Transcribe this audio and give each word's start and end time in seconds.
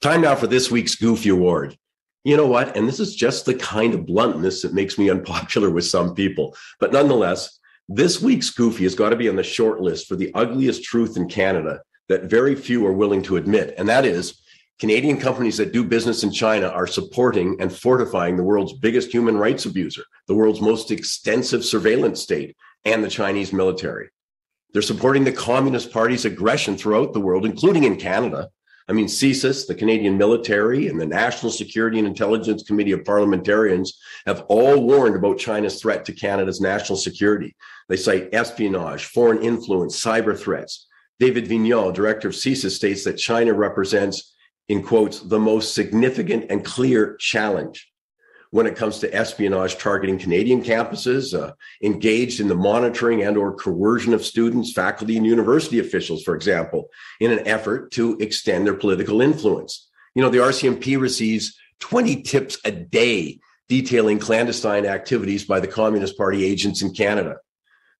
Time 0.00 0.20
now 0.20 0.36
for 0.36 0.46
this 0.46 0.70
week's 0.70 0.94
Goofy 0.94 1.30
Award. 1.30 1.76
You 2.22 2.36
know 2.36 2.46
what? 2.46 2.76
And 2.76 2.86
this 2.86 3.00
is 3.00 3.16
just 3.16 3.46
the 3.46 3.54
kind 3.54 3.94
of 3.94 4.06
bluntness 4.06 4.62
that 4.62 4.72
makes 4.72 4.96
me 4.96 5.10
unpopular 5.10 5.70
with 5.70 5.86
some 5.86 6.14
people. 6.14 6.56
But 6.78 6.92
nonetheless, 6.92 7.58
this 7.88 8.22
week's 8.22 8.50
Goofy 8.50 8.84
has 8.84 8.94
got 8.94 9.08
to 9.08 9.16
be 9.16 9.28
on 9.28 9.34
the 9.34 9.42
short 9.42 9.80
list 9.80 10.06
for 10.06 10.14
the 10.14 10.32
ugliest 10.34 10.84
truth 10.84 11.16
in 11.16 11.28
Canada 11.28 11.80
that 12.08 12.30
very 12.30 12.54
few 12.54 12.86
are 12.86 12.92
willing 12.92 13.22
to 13.22 13.38
admit. 13.38 13.74
And 13.76 13.88
that 13.88 14.04
is 14.04 14.40
Canadian 14.78 15.18
companies 15.18 15.56
that 15.56 15.72
do 15.72 15.82
business 15.82 16.22
in 16.22 16.30
China 16.30 16.68
are 16.68 16.86
supporting 16.86 17.56
and 17.60 17.72
fortifying 17.72 18.36
the 18.36 18.44
world's 18.44 18.74
biggest 18.74 19.12
human 19.12 19.36
rights 19.36 19.64
abuser, 19.64 20.04
the 20.28 20.34
world's 20.34 20.60
most 20.60 20.92
extensive 20.92 21.64
surveillance 21.64 22.22
state, 22.22 22.56
and 22.84 23.02
the 23.02 23.10
Chinese 23.10 23.52
military. 23.52 24.10
They're 24.72 24.82
supporting 24.82 25.24
the 25.24 25.32
Communist 25.32 25.92
Party's 25.92 26.24
aggression 26.24 26.76
throughout 26.76 27.14
the 27.14 27.20
world, 27.20 27.44
including 27.44 27.82
in 27.82 27.96
Canada. 27.96 28.50
I 28.88 28.94
mean, 28.94 29.06
CSIS, 29.06 29.66
the 29.66 29.74
Canadian 29.74 30.16
military, 30.16 30.88
and 30.88 30.98
the 30.98 31.06
National 31.06 31.52
Security 31.52 31.98
and 31.98 32.08
Intelligence 32.08 32.62
Committee 32.62 32.92
of 32.92 33.04
Parliamentarians 33.04 33.98
have 34.26 34.46
all 34.48 34.82
warned 34.82 35.16
about 35.16 35.38
China's 35.38 35.80
threat 35.80 36.06
to 36.06 36.12
Canada's 36.12 36.60
national 36.60 36.96
security. 36.96 37.54
They 37.88 37.96
cite 37.96 38.30
espionage, 38.32 39.04
foreign 39.04 39.42
influence, 39.42 40.02
cyber 40.02 40.38
threats. 40.38 40.86
David 41.20 41.46
Vigneault, 41.46 41.94
director 41.94 42.28
of 42.28 42.34
CSIS, 42.34 42.70
states 42.70 43.04
that 43.04 43.18
China 43.18 43.52
represents 43.52 44.34
in 44.68 44.82
quotes, 44.82 45.20
the 45.20 45.38
most 45.38 45.74
significant 45.74 46.46
and 46.50 46.64
clear 46.64 47.16
challenge 47.16 47.87
when 48.50 48.66
it 48.66 48.76
comes 48.76 48.98
to 48.98 49.14
espionage 49.14 49.76
targeting 49.76 50.18
Canadian 50.18 50.62
campuses, 50.62 51.38
uh, 51.38 51.52
engaged 51.82 52.40
in 52.40 52.48
the 52.48 52.54
monitoring 52.54 53.22
and 53.22 53.36
or 53.36 53.54
coercion 53.54 54.14
of 54.14 54.24
students, 54.24 54.72
faculty, 54.72 55.16
and 55.16 55.26
university 55.26 55.78
officials, 55.78 56.22
for 56.22 56.34
example, 56.34 56.88
in 57.20 57.30
an 57.30 57.46
effort 57.46 57.90
to 57.92 58.16
extend 58.18 58.66
their 58.66 58.74
political 58.74 59.20
influence. 59.20 59.88
You 60.14 60.22
know, 60.22 60.30
the 60.30 60.38
RCMP 60.38 60.98
receives 60.98 61.56
20 61.80 62.22
tips 62.22 62.58
a 62.64 62.72
day 62.72 63.38
detailing 63.68 64.18
clandestine 64.18 64.86
activities 64.86 65.44
by 65.44 65.60
the 65.60 65.68
Communist 65.68 66.16
Party 66.16 66.44
agents 66.44 66.80
in 66.82 66.94
Canada. 66.94 67.36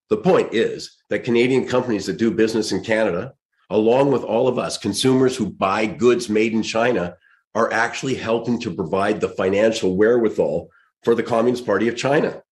The 0.08 0.16
point 0.16 0.54
is 0.54 0.96
that 1.10 1.24
Canadian 1.24 1.68
companies 1.68 2.06
that 2.06 2.16
do 2.16 2.30
business 2.30 2.72
in 2.72 2.82
Canada 2.82 3.34
along 3.70 4.10
with 4.10 4.22
all 4.22 4.48
of 4.48 4.58
us, 4.58 4.78
consumers 4.78 5.36
who 5.36 5.50
buy 5.50 5.86
goods 5.86 6.28
made 6.28 6.52
in 6.52 6.62
China, 6.62 7.16
are 7.54 7.72
actually 7.72 8.14
helping 8.14 8.60
to 8.60 8.74
provide 8.74 9.20
the 9.20 9.28
financial 9.30 9.96
wherewithal 9.96 10.68
for 11.04 11.14
the 11.14 11.22
Communist 11.22 11.66
Party 11.66 11.88
of 11.88 11.96
China. 11.96 12.42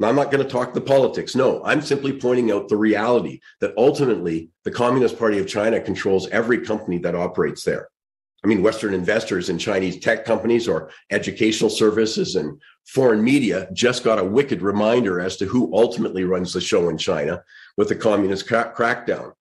Now, 0.00 0.08
I'm 0.08 0.16
not 0.16 0.30
going 0.30 0.44
to 0.44 0.50
talk 0.50 0.74
the 0.74 0.80
politics. 0.80 1.34
No, 1.34 1.62
I'm 1.64 1.82
simply 1.82 2.12
pointing 2.12 2.52
out 2.52 2.68
the 2.68 2.76
reality 2.76 3.40
that 3.60 3.74
ultimately 3.76 4.50
the 4.64 4.70
Communist 4.70 5.18
Party 5.18 5.38
of 5.38 5.48
China 5.48 5.80
controls 5.80 6.28
every 6.28 6.60
company 6.60 6.98
that 6.98 7.16
operates 7.16 7.64
there. 7.64 7.88
I 8.44 8.46
mean, 8.46 8.62
Western 8.62 8.94
investors 8.94 9.48
in 9.48 9.58
Chinese 9.58 9.98
tech 9.98 10.24
companies 10.24 10.68
or 10.68 10.90
educational 11.10 11.70
services 11.70 12.36
and 12.36 12.60
foreign 12.86 13.24
media 13.24 13.68
just 13.72 14.04
got 14.04 14.20
a 14.20 14.24
wicked 14.24 14.62
reminder 14.62 15.20
as 15.20 15.36
to 15.38 15.46
who 15.46 15.74
ultimately 15.74 16.22
runs 16.22 16.52
the 16.52 16.60
show 16.60 16.88
in 16.88 16.96
China 16.96 17.42
with 17.76 17.88
the 17.88 17.96
communist 17.96 18.46
crackdown. 18.46 19.32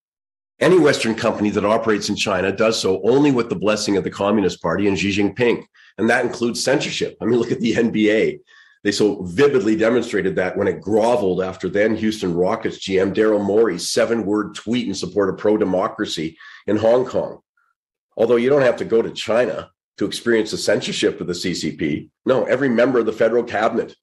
Any 0.60 0.80
Western 0.80 1.14
company 1.14 1.52
that 1.52 1.66
operates 1.66 2.10
in 2.10 2.16
China 2.16 2.52
does 2.52 2.80
so 2.80 3.02
only 3.04 3.32
with 3.32 3.50
the 3.50 3.56
blessing 3.56 3.96
of 3.96 4.04
the 4.04 4.10
Communist 4.10 4.62
Party 4.62 4.88
and 4.88 4.98
Xi 4.98 5.10
Jinping. 5.10 5.64
And 5.98 6.10
that 6.10 6.26
includes 6.26 6.64
censorship. 6.64 7.16
I 7.22 7.26
mean, 7.26 7.40
look 7.40 7.52
at 7.52 7.60
the 7.60 7.74
NBA. 7.74 8.40
They 8.84 8.92
so 8.92 9.24
vividly 9.24 9.76
demonstrated 9.76 10.36
that 10.36 10.58
when 10.58 10.68
it 10.68 10.82
groveled 10.82 11.44
after 11.44 11.70
then 11.70 11.96
Houston 11.96 12.34
Rockets 12.34 12.80
GM 12.80 13.14
Daryl 13.14 13.44
Morey's 13.44 13.90
seven 13.90 14.26
word 14.26 14.56
tweet 14.56 14.88
in 14.88 14.94
support 14.94 15.30
of 15.30 15.38
pro 15.38 15.58
democracy 15.58 16.38
in 16.66 16.78
Hong 16.78 17.06
Kong. 17.06 17.40
Although 18.16 18.38
you 18.38 18.50
don't 18.50 18.62
have 18.62 18.78
to 18.78 18.86
go 18.86 19.02
to 19.02 19.12
China 19.12 19.72
to 19.98 20.06
experience 20.06 20.52
the 20.52 20.58
censorship 20.58 21.20
of 21.20 21.28
the 21.28 21.34
CCP. 21.34 22.10
No, 22.26 22.46
every 22.46 22.70
member 22.70 23.00
of 23.00 23.06
the 23.06 23.14
federal 23.14 23.44
cabinet, 23.44 23.96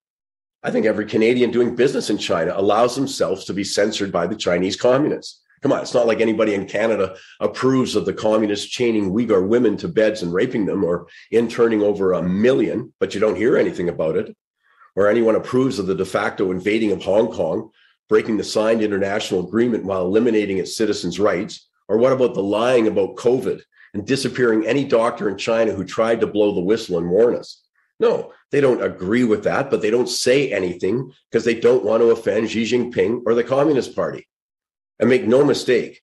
I 0.62 0.70
think 0.70 0.86
every 0.86 1.06
Canadian 1.06 1.50
doing 1.50 1.76
business 1.76 2.10
in 2.10 2.18
China 2.18 2.52
allows 2.56 2.96
themselves 2.96 3.44
to 3.44 3.54
be 3.54 3.64
censored 3.64 4.10
by 4.10 4.26
the 4.26 4.36
Chinese 4.36 4.76
communists. 4.76 5.42
Come 5.64 5.72
on, 5.72 5.80
it's 5.80 5.94
not 5.94 6.06
like 6.06 6.20
anybody 6.20 6.52
in 6.52 6.66
Canada 6.66 7.16
approves 7.40 7.96
of 7.96 8.04
the 8.04 8.12
communists 8.12 8.66
chaining 8.66 9.12
Uyghur 9.12 9.48
women 9.48 9.78
to 9.78 9.88
beds 9.88 10.22
and 10.22 10.30
raping 10.30 10.66
them 10.66 10.84
or 10.84 11.06
interning 11.30 11.82
over 11.82 12.12
a 12.12 12.22
million, 12.22 12.92
but 13.00 13.14
you 13.14 13.20
don't 13.20 13.34
hear 13.34 13.56
anything 13.56 13.88
about 13.88 14.18
it. 14.18 14.36
Or 14.94 15.08
anyone 15.08 15.36
approves 15.36 15.78
of 15.78 15.86
the 15.86 15.94
de 15.94 16.04
facto 16.04 16.50
invading 16.50 16.92
of 16.92 17.02
Hong 17.02 17.28
Kong, 17.28 17.70
breaking 18.10 18.36
the 18.36 18.44
signed 18.44 18.82
international 18.82 19.48
agreement 19.48 19.84
while 19.84 20.04
eliminating 20.04 20.58
its 20.58 20.76
citizens' 20.76 21.18
rights. 21.18 21.66
Or 21.88 21.96
what 21.96 22.12
about 22.12 22.34
the 22.34 22.42
lying 22.42 22.86
about 22.86 23.16
COVID 23.16 23.62
and 23.94 24.06
disappearing 24.06 24.66
any 24.66 24.84
doctor 24.84 25.30
in 25.30 25.38
China 25.38 25.72
who 25.72 25.86
tried 25.86 26.20
to 26.20 26.26
blow 26.26 26.54
the 26.54 26.60
whistle 26.60 26.98
and 26.98 27.08
warn 27.08 27.36
us? 27.36 27.62
No, 27.98 28.34
they 28.50 28.60
don't 28.60 28.82
agree 28.82 29.24
with 29.24 29.44
that, 29.44 29.70
but 29.70 29.80
they 29.80 29.90
don't 29.90 30.10
say 30.10 30.52
anything 30.52 31.10
because 31.30 31.46
they 31.46 31.58
don't 31.58 31.86
want 31.86 32.02
to 32.02 32.10
offend 32.10 32.50
Xi 32.50 32.64
Jinping 32.64 33.22
or 33.24 33.32
the 33.32 33.42
Communist 33.42 33.96
Party. 33.96 34.28
And 35.00 35.08
make 35.08 35.26
no 35.26 35.44
mistake, 35.44 36.00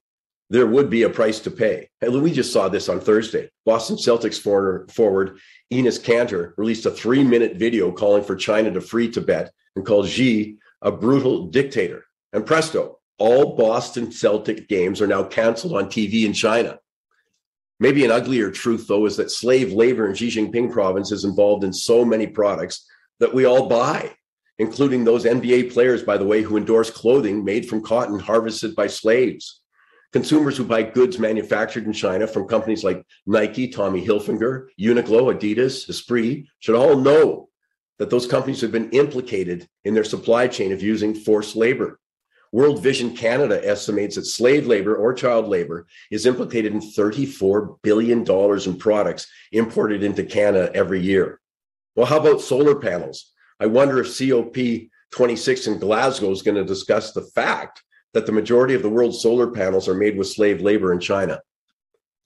there 0.50 0.68
would 0.68 0.90
be 0.90 1.04
a 1.04 1.10
price 1.10 1.40
to 1.42 1.52
pay. 1.52 1.90
And 2.02 2.22
we 2.22 2.32
just 2.32 2.52
saw 2.52 2.68
this 2.68 2.90
on 2.90 3.00
Thursday. 3.00 3.50
Boston 3.66 3.96
Celtics 3.96 4.38
forward 4.40 5.40
Enes 5.72 6.02
Kanter 6.02 6.54
released 6.58 6.86
a 6.86 6.92
three 6.92 7.24
minute 7.24 7.56
video 7.56 7.92
calling 7.92 8.24
for 8.24 8.36
China 8.36 8.70
to 8.72 8.82
free 8.82 9.10
Tibet 9.10 9.52
and 9.76 9.86
called 9.86 10.10
Xi 10.10 10.58
a 10.82 10.92
brutal 10.92 11.48
dictator. 11.48 12.04
And 12.34 12.46
presto, 12.46 13.00
all 13.18 13.56
Boston 13.56 14.12
Celtic 14.12 14.68
games 14.68 15.02
are 15.02 15.08
now 15.08 15.24
canceled 15.24 15.74
on 15.74 15.86
TV 15.86 16.26
in 16.26 16.34
China. 16.34 16.80
Maybe 17.80 18.04
an 18.04 18.12
uglier 18.12 18.52
truth, 18.52 18.88
though, 18.88 19.06
is 19.06 19.18
that 19.18 19.32
slave 19.32 19.72
labor 19.72 20.08
in 20.08 20.14
Xinjiang 20.14 20.72
province 20.72 21.12
is 21.12 21.24
involved 21.24 21.64
in 21.64 21.74
so 21.74 22.04
many 22.04 22.28
products 22.28 22.86
that 23.20 23.34
we 23.34 23.46
all 23.46 23.70
buy 23.70 24.12
including 24.62 25.04
those 25.04 25.26
NBA 25.26 25.74
players, 25.74 26.04
by 26.04 26.18
the 26.18 26.24
way, 26.24 26.44
who 26.44 26.56
endorse 26.56 26.92
clothing 26.92 27.44
made 27.44 27.68
from 27.68 27.82
cotton 27.82 28.20
harvested 28.20 28.76
by 28.76 28.86
slaves. 28.86 29.62
Consumers 30.14 30.56
who 30.56 30.64
buy 30.64 30.84
goods 30.84 31.18
manufactured 31.18 31.88
in 31.88 31.94
China 31.94 32.28
from 32.28 32.48
companies 32.48 32.84
like 32.84 33.04
Nike, 33.26 33.70
Tommy 33.70 34.06
Hilfiger, 34.06 34.68
Uniqlo, 34.80 35.34
Adidas, 35.34 35.90
Esprit 35.90 36.46
should 36.60 36.76
all 36.76 36.96
know 36.96 37.50
that 37.98 38.12
those 38.12 38.28
companies 38.28 38.62
have 38.62 38.72
been 38.72 38.92
implicated 38.92 39.68
in 39.84 39.96
their 39.96 40.04
supply 40.04 40.48
chain 40.48 40.72
of 40.72 40.84
using 40.84 41.16
forced 41.16 41.56
labor. 41.56 42.00
World 42.52 42.84
Vision 42.84 43.16
Canada 43.16 43.68
estimates 43.68 44.16
that 44.16 44.26
slave 44.26 44.68
labor 44.68 44.96
or 44.96 45.12
child 45.16 45.48
labor 45.48 45.88
is 46.12 46.28
implicated 46.28 46.72
in 46.72 46.82
$34 46.82 47.78
billion 47.82 48.30
in 48.30 48.78
products 48.78 49.26
imported 49.52 50.04
into 50.04 50.24
Canada 50.24 50.70
every 50.76 51.02
year. 51.02 51.42
Well, 51.96 52.06
how 52.06 52.20
about 52.20 52.42
solar 52.42 52.76
panels? 52.76 53.32
I 53.62 53.68
wonder 53.68 54.00
if 54.00 54.08
COP26 54.08 55.68
in 55.68 55.78
Glasgow 55.78 56.32
is 56.32 56.42
going 56.42 56.56
to 56.56 56.66
discuss 56.66 57.12
the 57.12 57.30
fact 57.36 57.84
that 58.16 58.26
the 58.26 58.32
majority 58.32 58.74
of 58.74 58.82
the 58.82 58.90
world's 58.90 59.22
solar 59.22 59.52
panels 59.52 59.88
are 59.88 59.94
made 59.94 60.18
with 60.18 60.28
slave 60.28 60.62
labor 60.62 60.92
in 60.92 61.00
China. 61.00 61.40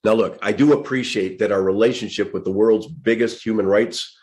Now, 0.02 0.14
look, 0.14 0.38
I 0.40 0.52
do 0.52 0.72
appreciate 0.72 1.38
that 1.40 1.52
our 1.52 1.62
relationship 1.62 2.32
with 2.32 2.44
the 2.44 2.52
world's 2.52 2.86
biggest 2.86 3.44
human 3.44 3.66
rights 3.66 4.16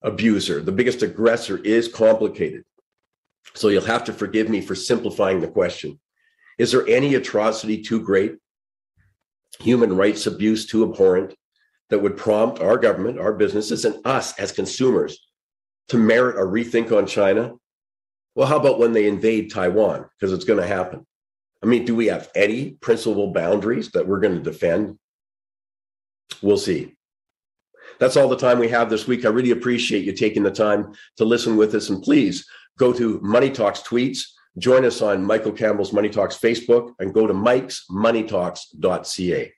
abuser, 0.00 0.62
the 0.62 0.72
biggest 0.72 1.02
aggressor, 1.02 1.58
is 1.58 1.86
complicated. 1.86 2.64
So 3.52 3.68
you'll 3.68 3.82
have 3.82 4.04
to 4.04 4.14
forgive 4.14 4.48
me 4.48 4.62
for 4.62 4.74
simplifying 4.74 5.40
the 5.40 5.48
question. 5.48 6.00
Is 6.56 6.72
there 6.72 6.88
any 6.88 7.14
atrocity 7.14 7.82
too 7.82 8.00
great, 8.00 8.36
human 9.60 9.94
rights 9.94 10.26
abuse 10.26 10.64
too 10.64 10.82
abhorrent, 10.82 11.34
that 11.90 11.98
would 11.98 12.16
prompt 12.16 12.60
our 12.60 12.78
government, 12.78 13.18
our 13.18 13.34
businesses, 13.34 13.84
and 13.84 13.98
us 14.06 14.38
as 14.38 14.50
consumers 14.50 15.18
to 15.88 15.98
merit 15.98 16.36
a 16.36 16.40
rethink 16.40 16.96
on 16.96 17.06
China? 17.06 17.54
Well, 18.34 18.48
how 18.48 18.58
about 18.58 18.78
when 18.78 18.92
they 18.92 19.06
invade 19.06 19.52
Taiwan? 19.52 20.06
Because 20.18 20.32
it's 20.32 20.44
going 20.44 20.60
to 20.60 20.66
happen. 20.66 21.06
I 21.62 21.66
mean, 21.66 21.84
do 21.84 21.94
we 21.94 22.06
have 22.06 22.30
any 22.34 22.72
principal 22.72 23.32
boundaries 23.32 23.90
that 23.92 24.06
we're 24.06 24.20
going 24.20 24.34
to 24.34 24.42
defend? 24.42 24.98
We'll 26.42 26.58
see. 26.58 26.94
That's 27.98 28.16
all 28.16 28.28
the 28.28 28.36
time 28.36 28.58
we 28.58 28.68
have 28.68 28.90
this 28.90 29.06
week. 29.06 29.24
I 29.24 29.28
really 29.28 29.52
appreciate 29.52 30.04
you 30.04 30.12
taking 30.12 30.42
the 30.42 30.50
time 30.50 30.92
to 31.16 31.24
listen 31.24 31.56
with 31.56 31.74
us. 31.74 31.90
And 31.90 32.02
please 32.02 32.46
go 32.78 32.92
to 32.92 33.20
Money 33.22 33.50
Talks 33.50 33.80
tweets, 33.80 34.20
join 34.58 34.84
us 34.84 35.00
on 35.00 35.24
Michael 35.24 35.52
Campbell's 35.52 35.92
Money 35.92 36.08
Talks 36.08 36.36
Facebook, 36.36 36.92
and 36.98 37.14
go 37.14 37.26
to 37.26 37.34
Mike's 37.34 37.84
mikesmoneytalks.ca. 37.90 39.52